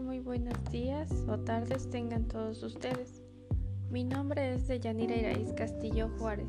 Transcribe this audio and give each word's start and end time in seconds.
Muy 0.00 0.20
buenos 0.20 0.54
días 0.70 1.10
o 1.28 1.38
tardes 1.38 1.90
tengan 1.90 2.26
todos 2.26 2.62
ustedes. 2.62 3.22
Mi 3.90 4.04
nombre 4.04 4.54
es 4.54 4.66
Deyanira 4.66 5.14
Iraíz 5.14 5.52
Castillo 5.52 6.08
Juárez, 6.18 6.48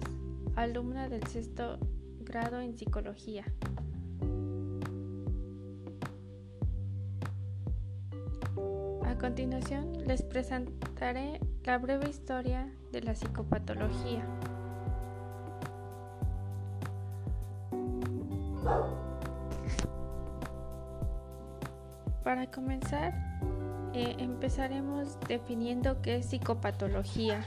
alumna 0.55 1.10
del 1.10 1.28
sexto 1.28 1.78
grado 2.21 2.61
en 2.61 2.78
psicología. 2.78 3.43
A 9.06 9.18
continuación 9.18 9.91
les 10.07 10.21
presentaré 10.21 11.41
la 11.66 11.78
breve 11.80 12.10
historia 12.10 12.74
de 12.94 13.02
la 13.02 13.14
psicopatología. 13.14 14.25
Para 22.24 22.50
comenzar, 22.50 23.32
eh, 23.93 24.15
empezaremos 24.20 25.20
definiendo 25.28 26.02
qué 26.02 26.18
es 26.18 26.28
psicopatología. 26.28 27.43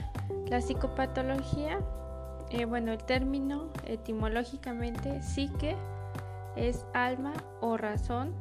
La 0.48 0.60
psicopatología, 0.60 1.80
eh, 2.50 2.64
bueno, 2.64 2.92
el 2.92 3.02
término 3.04 3.70
etimológicamente 3.84 5.22
psique 5.22 5.76
es 6.54 6.84
alma 6.94 7.34
o 7.60 7.76
razón, 7.76 8.34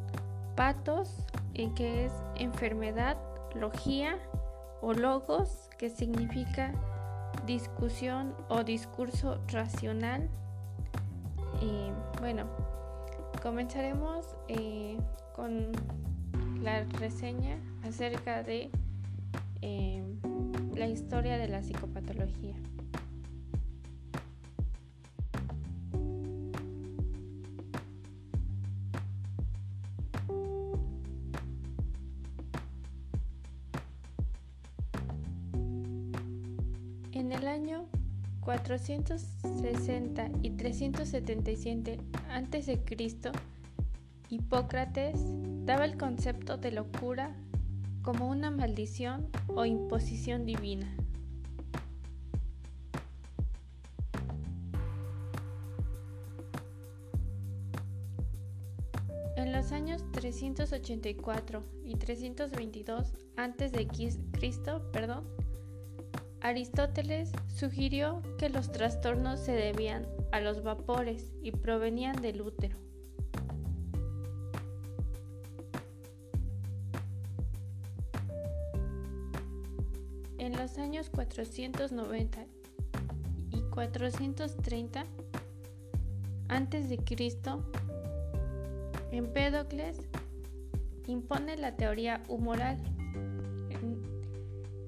patos, 0.55 1.25
en 1.53 1.73
que 1.73 2.05
es 2.05 2.11
enfermedad, 2.35 3.17
logía 3.55 4.17
o 4.81 4.93
logos, 4.93 5.69
que 5.77 5.89
significa 5.89 6.73
discusión 7.45 8.35
o 8.49 8.63
discurso 8.63 9.39
racional. 9.47 10.29
Bueno, 12.19 12.45
comenzaremos 13.43 14.25
eh, 14.47 14.97
con 15.35 15.71
la 16.65 16.83
reseña 16.99 17.59
acerca 17.83 18.41
de 18.41 18.71
eh, 19.61 20.03
la 20.75 20.87
historia 20.87 21.37
de 21.37 21.47
la 21.47 21.61
psicopatología. 21.61 22.55
En 37.11 37.31
el 37.31 37.47
año 37.47 37.85
460 38.39 40.29
y 40.41 40.49
377 40.49 41.99
a.C., 42.31 43.54
Hipócrates 44.29 45.19
daba 45.65 45.85
el 45.85 45.97
concepto 45.97 46.57
de 46.57 46.71
locura 46.71 47.35
como 48.01 48.27
una 48.27 48.49
maldición 48.49 49.29
o 49.47 49.65
imposición 49.65 50.45
divina. 50.45 50.95
En 59.37 59.51
los 59.51 59.71
años 59.71 60.03
384 60.11 61.63
y 61.83 61.95
322 61.95 63.13
a.C., 63.37 63.87
Aristóteles 66.41 67.31
sugirió 67.47 68.21
que 68.37 68.49
los 68.49 68.71
trastornos 68.71 69.39
se 69.39 69.51
debían 69.51 70.07
a 70.31 70.39
los 70.39 70.63
vapores 70.63 71.33
y 71.41 71.51
provenían 71.51 72.21
del 72.21 72.41
útero. 72.41 72.84
Años 80.77 81.09
490 81.09 82.45
y 83.51 83.61
430 83.71 85.05
a.C., 86.49 86.99
Empédocles 89.11 90.01
impone 91.07 91.57
la 91.57 91.75
teoría 91.75 92.21
humoral, 92.27 92.77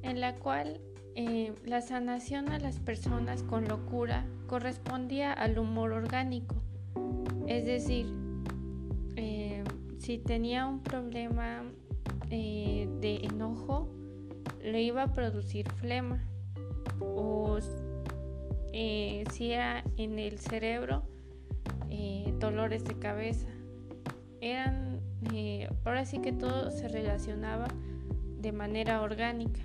en, 0.02 0.20
la 0.20 0.36
cual 0.36 0.80
eh, 1.16 1.54
la 1.66 1.82
sanación 1.82 2.50
a 2.50 2.60
las 2.60 2.80
personas 2.80 3.44
con 3.44 3.68
locura 3.68 4.26
correspondía 4.48 5.32
al 5.32 5.60
humor 5.60 5.92
orgánico, 5.92 6.56
es 7.48 7.66
decir, 7.66 8.08
eh, 9.16 9.64
si 10.00 10.18
tenía 10.18 10.66
un 10.66 10.82
problema 10.82 11.64
eh, 12.30 12.90
de 13.00 13.18
enojo, 13.18 13.90
le 14.68 14.82
iba 14.82 15.04
a 15.04 15.14
producir 15.14 15.70
flema 15.72 16.24
o 17.00 17.58
eh, 18.74 19.24
si 19.32 19.52
era 19.52 19.84
en 19.98 20.20
el 20.20 20.40
cerebro 20.40 21.04
eh, 21.90 22.34
dolores 22.40 22.84
de 22.84 23.00
cabeza 23.00 23.48
eran 24.42 25.00
eh, 25.34 25.70
ahora 25.86 26.06
sí 26.06 26.20
que 26.20 26.32
todo 26.32 26.72
se 26.72 26.88
relacionaba 26.88 27.68
de 28.40 28.52
manera 28.52 29.02
orgánica 29.02 29.62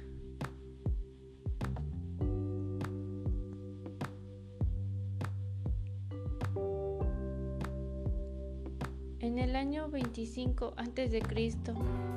En 9.21 9.39
el 9.39 9.55
año 9.55 9.89
25 9.89 10.75
a.C. 10.77 11.23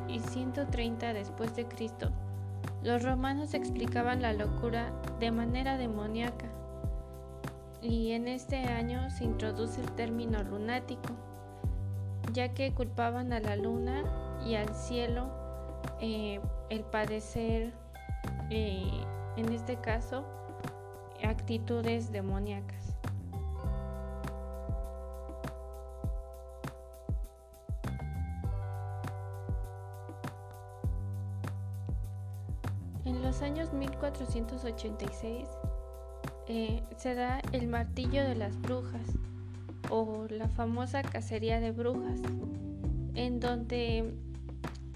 y 0.08 0.20
130 0.20 1.14
después 1.14 1.56
de 1.56 1.66
Cristo 1.66 2.12
los 2.86 3.02
romanos 3.02 3.56
explicaban 3.56 4.22
la 4.22 4.32
locura 4.32 4.94
de 5.20 5.32
manera 5.32 5.76
demoníaca 5.76 6.46
y 7.82 8.12
en 8.12 8.28
este 8.28 8.58
año 8.58 9.10
se 9.10 9.24
introduce 9.24 9.82
el 9.82 9.92
término 9.94 10.44
lunático, 10.44 11.10
ya 12.32 12.54
que 12.54 12.76
culpaban 12.76 13.34
a 13.34 13.40
la 13.40 13.56
luna 13.56 14.04
y 14.46 14.54
al 14.54 14.70
cielo 14.76 15.32
eh, 16.00 16.40
el 16.70 16.82
padecer, 16.82 17.74
eh, 18.52 18.88
en 19.36 19.52
este 19.52 19.78
caso, 19.78 20.24
actitudes 21.24 22.12
demoníacas. 22.12 22.85
Años 33.42 33.74
1486 33.74 35.48
eh, 36.48 36.84
se 36.98 37.16
da 37.16 37.42
el 37.52 37.68
martillo 37.68 38.24
de 38.24 38.36
las 38.36 38.60
brujas 38.62 39.02
o 39.90 40.28
la 40.30 40.48
famosa 40.48 41.02
cacería 41.02 41.60
de 41.60 41.72
brujas, 41.72 42.20
en 43.16 43.40
donde 43.40 44.14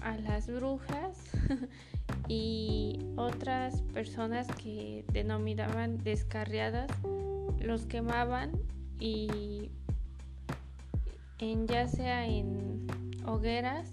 a 0.00 0.16
las 0.16 0.46
brujas 0.46 1.18
y 2.28 3.00
otras 3.16 3.82
personas 3.82 4.46
que 4.48 5.04
denominaban 5.12 5.98
descarriadas 5.98 6.90
los 7.60 7.86
quemaban 7.86 8.52
y 8.98 9.70
en 11.38 11.66
ya 11.66 11.88
sea 11.88 12.26
en 12.26 12.86
hogueras 13.26 13.90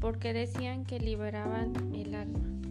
porque 0.00 0.32
decían 0.32 0.84
que 0.84 1.00
liberaban 1.00 1.72
el 1.94 2.14
alma. 2.14 2.65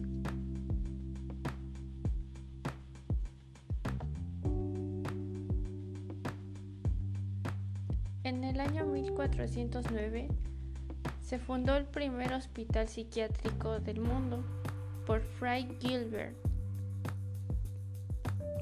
El 8.56 8.60
año 8.60 8.86
1409 8.86 10.28
se 11.20 11.38
fundó 11.38 11.76
el 11.76 11.84
primer 11.84 12.32
hospital 12.32 12.88
psiquiátrico 12.88 13.80
del 13.80 14.00
mundo 14.00 14.42
por 15.04 15.20
Fray 15.20 15.68
Gilbert. 15.78 16.34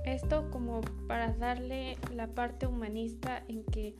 Esto 0.04 0.50
como 0.50 0.80
para 1.06 1.32
darle 1.34 1.96
la 2.12 2.26
parte 2.26 2.66
humanista 2.66 3.44
en 3.46 3.62
que 3.66 3.94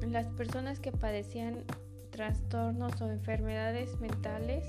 las 0.00 0.28
personas 0.28 0.80
que 0.80 0.92
padecían 0.92 1.62
trastornos 2.08 3.02
o 3.02 3.10
enfermedades 3.10 4.00
mentales 4.00 4.64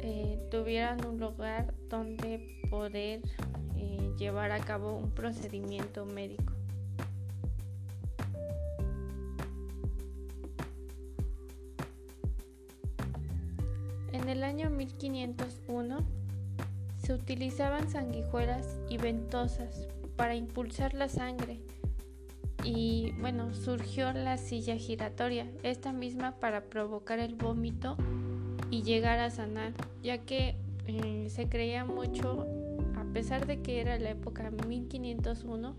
eh, 0.00 0.40
tuvieran 0.50 1.06
un 1.06 1.20
lugar 1.20 1.72
donde 1.88 2.60
poder 2.68 3.20
eh, 3.76 4.12
llevar 4.18 4.50
a 4.50 4.58
cabo 4.58 4.96
un 4.96 5.12
procedimiento 5.12 6.04
médico. 6.04 6.52
En 14.20 14.28
el 14.28 14.44
año 14.44 14.68
1501 14.68 15.98
se 16.98 17.14
utilizaban 17.14 17.88
sanguijuelas 17.88 18.78
y 18.90 18.98
ventosas 18.98 19.88
para 20.16 20.34
impulsar 20.34 20.92
la 20.92 21.08
sangre. 21.08 21.62
Y 22.62 23.12
bueno, 23.18 23.54
surgió 23.54 24.12
la 24.12 24.36
silla 24.36 24.76
giratoria, 24.76 25.50
esta 25.62 25.92
misma 25.92 26.32
para 26.32 26.64
provocar 26.64 27.18
el 27.18 27.34
vómito 27.34 27.96
y 28.70 28.82
llegar 28.82 29.18
a 29.20 29.30
sanar, 29.30 29.72
ya 30.02 30.18
que 30.18 30.56
eh, 30.86 31.28
se 31.30 31.48
creía 31.48 31.86
mucho, 31.86 32.46
a 32.96 33.04
pesar 33.14 33.46
de 33.46 33.62
que 33.62 33.80
era 33.80 33.98
la 33.98 34.10
época 34.10 34.50
1501, 34.50 35.74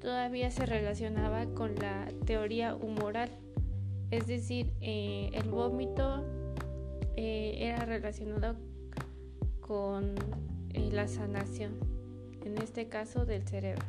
todavía 0.00 0.50
se 0.50 0.66
relacionaba 0.66 1.46
con 1.54 1.76
la 1.76 2.08
teoría 2.26 2.74
humoral, 2.74 3.30
es 4.10 4.26
decir, 4.26 4.72
eh, 4.80 5.30
el 5.32 5.48
vómito 5.48 6.24
eh, 7.20 7.66
era 7.66 7.84
relacionado 7.84 8.54
con 9.60 10.14
la 10.72 11.08
sanación, 11.08 11.72
en 12.44 12.58
este 12.58 12.86
caso 12.86 13.26
del 13.26 13.44
cerebro. 13.44 13.84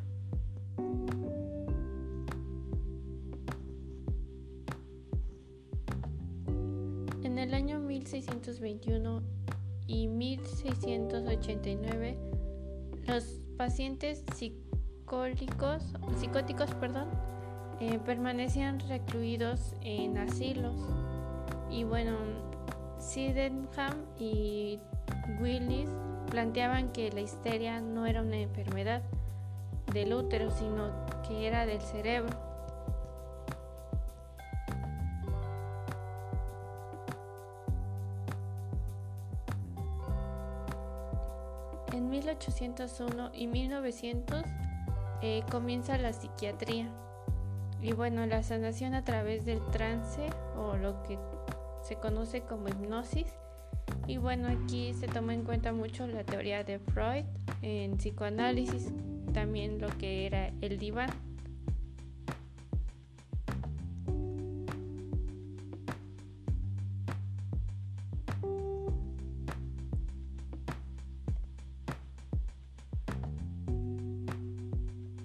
En 7.22 7.38
el 7.38 7.54
año 7.54 7.80
1621 7.80 9.22
y 9.86 10.08
1689, 10.08 12.18
los 13.06 13.42
pacientes 13.58 14.24
psicóticos, 14.34 15.84
psicóticos 16.20 16.74
perdón, 16.74 17.10
eh, 17.80 18.00
permanecían 18.04 18.80
recluidos 18.80 19.76
en 19.82 20.18
asilos. 20.18 20.82
Y 21.70 21.84
bueno, 21.84 22.49
Sydenham 23.00 24.06
y 24.20 24.80
Willis 25.40 25.90
planteaban 26.30 26.92
que 26.92 27.12
la 27.12 27.22
histeria 27.22 27.82
no 27.82 28.06
era 28.06 28.22
una 28.22 28.38
enfermedad 28.38 29.02
del 29.94 30.14
útero, 30.14 30.52
sino 30.52 30.92
que 31.28 31.48
era 31.48 31.66
del 31.66 31.82
cerebro. 31.82 32.38
En 41.94 42.10
1801 42.10 43.32
y 43.34 43.48
1900 43.48 44.44
eh, 45.22 45.44
comienza 45.50 45.98
la 45.98 46.14
psiquiatría 46.14 46.90
y 47.82 47.94
bueno, 47.94 48.26
la 48.26 48.44
sanación 48.44 48.94
a 48.94 49.04
través 49.04 49.46
del 49.46 49.62
trance 49.72 50.30
o 50.58 50.76
lo 50.76 51.02
que 51.04 51.18
se 51.82 51.96
conoce 51.96 52.42
como 52.42 52.68
hipnosis. 52.68 53.28
Y 54.08 54.18
bueno, 54.18 54.48
aquí 54.48 54.94
se 54.94 55.08
toma 55.08 55.34
en 55.34 55.44
cuenta 55.44 55.72
mucho 55.72 56.08
la 56.08 56.24
teoría 56.24 56.64
de 56.64 56.80
Freud 56.80 57.26
en 57.62 57.98
psicoanálisis, 57.98 58.92
también 59.34 59.80
lo 59.80 59.88
que 59.98 60.26
era 60.26 60.52
el 60.62 60.80
diván. 60.80 61.10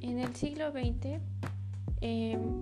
En 0.01 0.19
el 0.19 0.35
siglo 0.37 0.71
XX 0.71 1.21
em, 2.01 2.61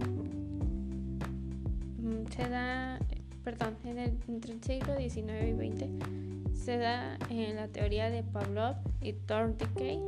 mm, 1.98 2.26
se 2.30 2.48
da, 2.48 2.98
perdón, 3.44 3.76
en 3.84 3.98
el, 3.98 4.18
entre 4.28 4.52
el 4.52 4.62
siglo 4.62 4.96
XIX 4.96 5.48
y 5.48 5.72
XX 5.72 6.32
se 6.62 6.78
da 6.78 7.18
en 7.28 7.56
la 7.56 7.68
teoría 7.68 8.08
de 8.08 8.22
Pavlov 8.22 8.76
y 9.00 9.14
Thorndike, 9.14 9.98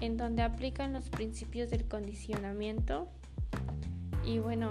en 0.00 0.16
donde 0.16 0.42
aplican 0.42 0.92
los 0.92 1.08
principios 1.08 1.70
del 1.70 1.84
condicionamiento. 1.86 3.08
Y 4.24 4.38
bueno, 4.38 4.70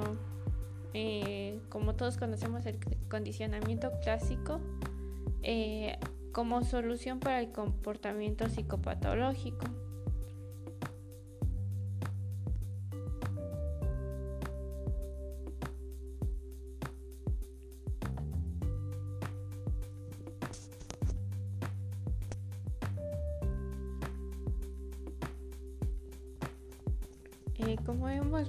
eh, 0.93 1.59
como 1.69 1.95
todos 1.95 2.17
conocemos 2.17 2.65
el 2.65 2.77
condicionamiento 3.09 3.91
clásico, 4.01 4.61
eh, 5.41 5.97
como 6.31 6.63
solución 6.63 7.19
para 7.19 7.41
el 7.41 7.51
comportamiento 7.51 8.47
psicopatológico. 8.47 9.65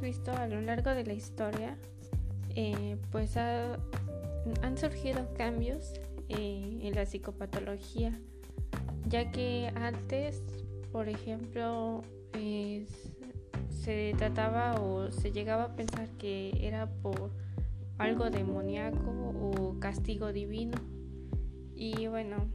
Visto 0.05 0.33
a 0.33 0.47
lo 0.47 0.61
largo 0.61 0.91
de 0.91 1.05
la 1.05 1.15
historia, 1.15 1.77
eh, 2.55 2.97
pues 3.11 3.37
han 3.37 4.77
surgido 4.77 5.33
cambios 5.35 5.95
eh, 6.29 6.79
en 6.83 6.95
la 6.95 7.07
psicopatología, 7.07 8.13
ya 9.09 9.33
que 9.33 9.73
antes, 9.75 10.43
por 10.93 11.09
ejemplo, 11.09 12.03
se 13.71 14.15
trataba 14.19 14.75
o 14.81 15.11
se 15.11 15.33
llegaba 15.33 15.65
a 15.65 15.75
pensar 15.75 16.09
que 16.19 16.53
era 16.61 16.87
por 16.87 17.31
algo 17.99 18.29
demoníaco 18.31 19.11
o 19.11 19.81
castigo 19.81 20.33
divino. 20.33 20.77
Y 21.75 22.07
bueno, 22.09 22.49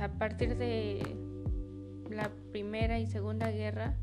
a 0.00 0.08
partir 0.08 0.56
de 0.56 1.02
la 2.10 2.30
Primera 2.50 2.98
y 2.98 3.06
Segunda 3.06 3.50
Guerra, 3.50 3.96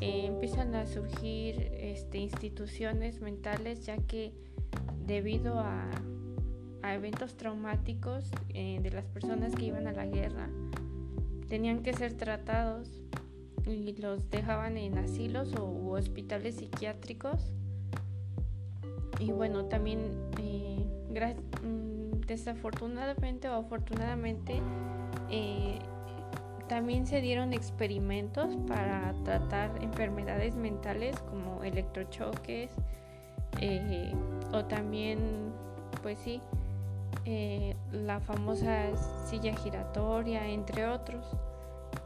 eh, 0.00 0.26
empiezan 0.26 0.74
a 0.74 0.86
surgir 0.86 1.70
este, 1.74 2.18
instituciones 2.18 3.20
mentales 3.20 3.86
ya 3.86 3.96
que 3.96 4.32
debido 5.06 5.60
a, 5.60 5.90
eventos 6.92 7.36
traumáticos 7.38 8.30
eh, 8.50 8.78
de 8.82 8.90
las 8.90 9.06
personas 9.06 9.54
que 9.54 9.64
iban 9.64 9.86
a 9.86 9.92
la 9.92 10.04
guerra 10.04 10.50
tenían 11.48 11.82
que 11.82 11.94
ser 11.94 12.12
tratados 12.14 13.00
y 13.66 13.96
los 13.96 14.28
dejaban 14.30 14.76
en 14.76 14.98
asilos 14.98 15.54
o 15.54 15.90
hospitales 15.92 16.56
psiquiátricos. 16.56 17.52
Y 19.18 19.30
bueno 19.32 19.66
también 19.66 20.10
eh, 20.40 20.84
mm, 21.62 22.20
desafortunadamente 22.26 23.48
o 23.48 23.54
afortunadamente 23.54 24.60
también 26.74 27.06
se 27.06 27.20
dieron 27.20 27.52
experimentos 27.52 28.56
para 28.66 29.14
tratar 29.22 29.70
enfermedades 29.80 30.56
mentales 30.56 31.16
como 31.30 31.62
electrochoques 31.62 32.68
eh, 33.60 34.12
o 34.52 34.64
también, 34.64 35.52
pues 36.02 36.18
sí, 36.18 36.40
eh, 37.26 37.76
la 37.92 38.18
famosa 38.18 38.88
silla 39.24 39.54
giratoria, 39.54 40.48
entre 40.48 40.88
otros. 40.88 41.24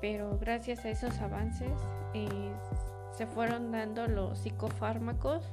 Pero 0.02 0.36
gracias 0.38 0.84
a 0.84 0.90
esos 0.90 1.18
avances 1.20 1.72
eh, 2.12 2.52
se 3.16 3.26
fueron 3.26 3.72
dando 3.72 4.06
los 4.06 4.38
psicofármacos 4.40 5.44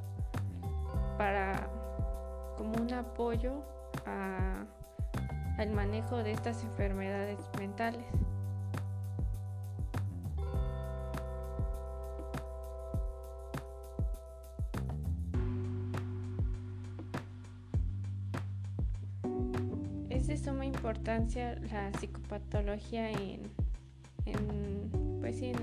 para 1.17 1.69
como 2.57 2.73
un 2.81 2.93
apoyo 2.93 3.63
al 5.57 5.71
manejo 5.71 6.17
de 6.17 6.33
estas 6.33 6.61
enfermedades 6.65 7.39
mentales. 7.57 8.03
Importancia 21.05 21.55
la 21.71 21.91
psicopatología 21.99 23.11
en, 23.11 23.41
pues 25.21 25.37
sí, 25.37 25.45
en, 25.45 25.57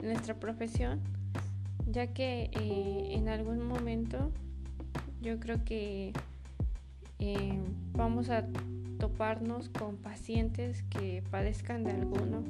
nuestra 0.00 0.34
profesión, 0.38 1.00
ya 1.90 2.06
que 2.12 2.50
eh, 2.52 3.08
en 3.10 3.28
algún 3.28 3.66
momento 3.66 4.30
yo 5.20 5.40
creo 5.40 5.64
que 5.64 6.12
eh, 7.18 7.58
vamos 7.94 8.30
a 8.30 8.44
toparnos 9.00 9.68
con 9.68 9.96
pacientes 9.96 10.84
que 10.90 11.24
padezcan 11.28 11.82
de 11.82 11.90
alguno 11.90 12.44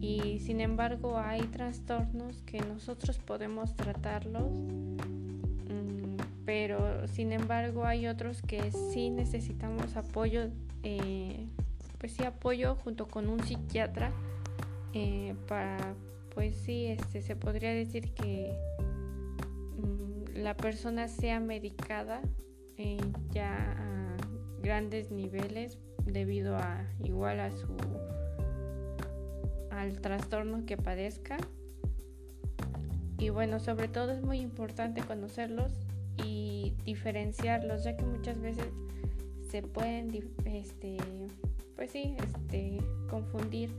y 0.00 0.40
sin 0.40 0.60
embargo 0.60 1.16
hay 1.16 1.42
trastornos 1.42 2.42
que 2.42 2.58
nosotros 2.58 3.18
podemos 3.18 3.76
tratarlos 3.76 4.50
pero 6.50 7.06
sin 7.06 7.30
embargo 7.32 7.84
hay 7.84 8.08
otros 8.08 8.42
que 8.42 8.72
sí 8.72 9.08
necesitamos 9.08 9.96
apoyo, 9.96 10.48
eh, 10.82 11.46
pues 11.98 12.12
sí 12.12 12.24
apoyo 12.24 12.76
junto 12.76 13.06
con 13.06 13.28
un 13.28 13.40
psiquiatra 13.42 14.12
eh, 14.94 15.34
para, 15.46 15.94
pues 16.34 16.56
sí, 16.56 16.86
este, 16.86 17.22
se 17.22 17.36
podría 17.36 17.72
decir 17.72 18.12
que 18.14 18.56
mm, 19.76 20.38
la 20.38 20.56
persona 20.56 21.08
sea 21.08 21.40
medicada 21.40 22.22
eh, 22.76 22.98
ya 23.30 23.54
a 23.78 24.16
grandes 24.62 25.10
niveles 25.10 25.78
debido 26.06 26.56
a 26.56 26.86
igual 27.04 27.40
a 27.40 27.50
su 27.52 27.68
al 29.70 30.00
trastorno 30.00 30.64
que 30.66 30.76
padezca. 30.76 31.36
Y 33.18 33.28
bueno 33.28 33.60
sobre 33.60 33.88
todo 33.88 34.12
es 34.12 34.22
muy 34.22 34.40
importante 34.40 35.02
conocerlos 35.02 35.72
y 36.24 36.74
diferenciarlos, 36.84 37.84
ya 37.84 37.96
que 37.96 38.04
muchas 38.04 38.40
veces 38.40 38.66
se 39.50 39.62
pueden 39.62 40.10
este 40.44 40.96
pues 41.76 41.90
sí 41.90 42.14
este 42.22 42.78
confundir 43.08 43.70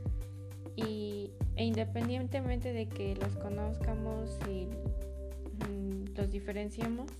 y 0.76 1.30
e 1.56 1.64
independientemente 1.64 2.72
de 2.72 2.88
que 2.88 3.14
los 3.16 3.36
conozcamos 3.36 4.38
y 4.50 4.66
mm, 5.66 6.14
los 6.16 6.30
diferenciemos 6.30 7.10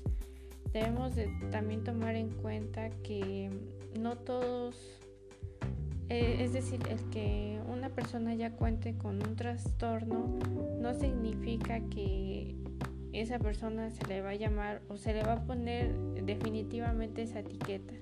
debemos 0.73 1.15
de 1.15 1.29
también 1.51 1.85
tomar 1.85 2.15
en 2.15 2.31
cuenta 2.31 2.91
que 3.03 3.51
no 3.99 4.17
todos 4.17 5.03
eh, 6.09 6.45
es 6.45 6.53
decir, 6.53 6.79
el 6.91 6.99
que 7.09 7.59
una 7.73 7.89
persona 7.89 8.35
ya 8.35 8.51
cuente 8.51 8.99
con 8.99 9.27
un 9.27 9.35
trastorno 9.35 10.39
no 10.79 10.93
significa 10.93 11.81
que 11.89 12.55
esa 13.15 13.39
persona 13.39 13.89
se 13.89 14.07
le 14.07 14.21
va 14.21 14.31
a 14.31 14.35
llamar 14.35 14.83
o 14.89 14.99
se 14.99 15.15
le 15.15 15.23
va 15.23 15.33
a 15.35 15.45
poner 15.47 15.95
definitivamente 16.23 17.23
esa 17.23 17.41
etiqueta. 17.41 17.95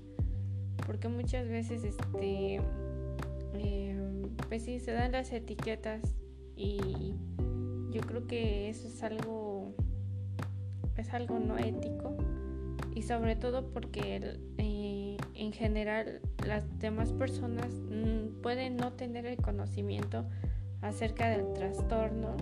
Porque 0.86 1.08
muchas 1.08 1.48
veces, 1.48 1.84
este, 1.84 2.60
eh, 3.54 3.96
pues 4.48 4.64
sí, 4.64 4.80
se 4.80 4.92
dan 4.92 5.12
las 5.12 5.32
etiquetas 5.32 6.00
y 6.56 7.14
yo 7.90 8.00
creo 8.02 8.26
que 8.26 8.68
eso 8.68 8.88
es 8.88 9.02
algo, 9.02 9.74
es 10.96 11.12
algo 11.12 11.38
no 11.38 11.58
ético 11.58 12.16
y 12.94 13.02
sobre 13.02 13.36
todo 13.36 13.70
porque 13.72 14.16
el, 14.16 14.40
en 15.34 15.52
general 15.52 16.20
las 16.46 16.78
demás 16.78 17.12
personas 17.12 17.74
mm, 17.74 18.42
pueden 18.42 18.76
no 18.76 18.92
tener 18.92 19.26
el 19.26 19.36
conocimiento 19.38 20.26
acerca 20.82 21.28
del 21.30 21.52
trastorno 21.54 22.36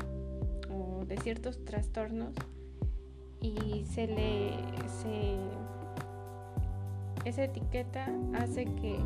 o 0.71 1.05
de 1.05 1.17
ciertos 1.19 1.65
trastornos 1.65 2.35
y 3.41 3.85
se 3.87 4.07
le 4.07 4.51
esa 7.25 7.45
etiqueta 7.45 8.07
hace 8.35 8.65
que 8.65 8.99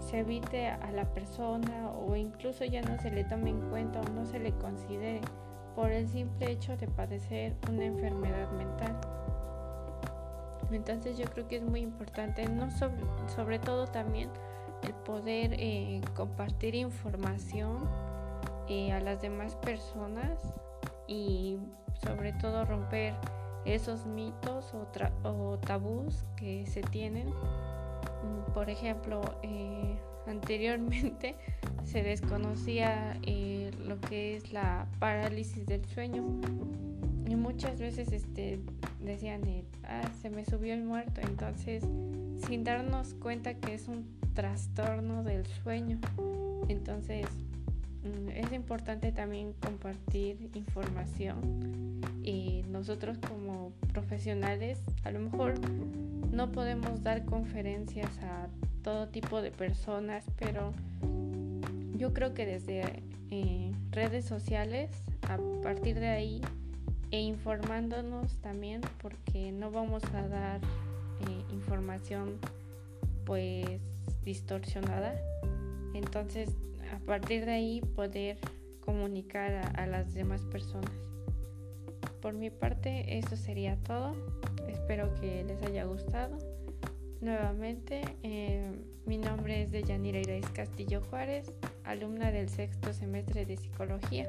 se 0.00 0.20
evite 0.20 0.68
a 0.68 0.90
la 0.92 1.04
persona 1.04 1.90
o 1.90 2.14
incluso 2.14 2.64
ya 2.64 2.82
no 2.82 2.98
se 2.98 3.10
le 3.10 3.24
tome 3.24 3.50
en 3.50 3.60
cuenta 3.70 4.00
o 4.00 4.04
no 4.10 4.26
se 4.26 4.38
le 4.38 4.52
considere 4.52 5.20
por 5.74 5.90
el 5.90 6.08
simple 6.08 6.50
hecho 6.50 6.76
de 6.76 6.86
padecer 6.86 7.54
una 7.68 7.84
enfermedad 7.84 8.50
mental. 8.52 8.96
Entonces 10.70 11.18
yo 11.18 11.24
creo 11.26 11.46
que 11.48 11.56
es 11.56 11.62
muy 11.62 11.80
importante, 11.80 12.48
no 12.48 12.68
sobre, 13.28 13.58
todo 13.58 13.86
también 13.86 14.30
el 14.82 14.94
poder 14.94 15.54
eh, 15.54 16.00
compartir 16.14 16.74
información 16.74 17.78
eh, 18.68 18.92
a 18.92 19.00
las 19.00 19.20
demás 19.22 19.56
personas 19.56 20.38
y 21.06 21.58
sobre 22.04 22.32
todo 22.34 22.64
romper 22.64 23.14
esos 23.64 24.06
mitos 24.06 24.72
o, 24.74 25.58
tabús 25.58 26.24
que 26.36 26.66
se 26.66 26.82
tienen. 26.82 27.28
Mm, 27.28 28.52
por 28.52 28.70
ejemplo, 28.70 29.22
eh, 29.42 29.96
anteriormente 30.26 31.36
se 31.84 32.02
desconocía 32.02 33.18
lo 33.86 34.00
que 34.00 34.36
es 34.36 34.52
la 34.52 34.86
parálisis 34.98 35.66
del 35.66 35.84
sueño 35.84 36.24
y 37.28 37.36
muchas 37.36 37.78
veces 37.78 38.12
este, 38.12 38.60
decían, 39.00 39.42
ah, 39.84 40.02
se 40.20 40.30
me 40.30 40.44
subió 40.44 40.74
el 40.74 40.84
muerto, 40.84 41.20
entonces 41.20 41.84
sin 42.46 42.64
darnos 42.64 43.14
cuenta 43.14 43.54
que 43.54 43.74
es 43.74 43.88
un 43.88 44.06
trastorno 44.34 45.22
del 45.22 45.46
sueño. 45.46 45.98
Entonces 46.68 47.26
mm, 48.02 48.30
es 48.30 48.52
importante 48.52 49.12
también 49.12 49.54
compartir 49.54 50.50
información 50.54 52.00
y 52.24 52.64
nosotros 52.68 53.18
como 53.18 53.72
profesionales 53.92 54.80
a 55.04 55.10
lo 55.10 55.20
mejor 55.20 55.54
no 56.32 56.50
podemos 56.50 57.02
dar 57.04 57.24
conferencias 57.24 58.10
a 58.22 58.48
todo 58.82 59.08
tipo 59.08 59.42
de 59.42 59.50
personas, 59.50 60.24
pero 60.38 60.72
yo 61.96 62.12
creo 62.12 62.34
que 62.34 62.46
desde 62.46 63.02
eh, 63.30 63.72
redes 63.92 64.24
sociales, 64.24 64.90
a 65.28 65.38
partir 65.62 66.00
de 66.00 66.08
ahí, 66.08 66.40
e 67.10 67.20
informándonos 67.20 68.40
también 68.40 68.80
porque 69.00 69.52
no 69.52 69.70
vamos 69.70 70.02
a 70.14 70.26
dar 70.26 70.60
eh, 70.60 71.52
información 71.52 72.38
pues 73.24 73.80
distorsionada. 74.24 75.14
Entonces 75.94 76.50
a 76.92 76.98
partir 77.06 77.44
de 77.44 77.52
ahí 77.52 77.80
poder 77.94 78.38
comunicar 78.80 79.70
a, 79.76 79.86
las 79.86 80.14
demás 80.14 80.42
personas 80.42 80.90
por 82.24 82.32
mi 82.32 82.48
parte 82.48 83.18
eso 83.18 83.36
sería 83.36 83.76
todo 83.76 84.16
espero 84.66 85.14
que 85.20 85.44
les 85.44 85.62
haya 85.62 85.84
gustado 85.84 86.38
nuevamente 87.20 88.00
eh, 88.22 88.72
mi 89.04 89.18
nombre 89.18 89.60
es 89.60 89.70
de 89.70 89.82
Yanira 89.82 90.20
Irais 90.20 90.48
Castillo 90.48 91.02
Juárez 91.10 91.52
alumna 91.84 92.32
del 92.32 92.48
sexto 92.48 92.94
semestre 92.94 93.44
de 93.44 93.58
psicología 93.58 94.26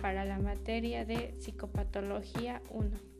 para 0.00 0.24
la 0.24 0.38
materia 0.38 1.04
de 1.04 1.34
psicopatología 1.38 2.62
1. 2.70 3.15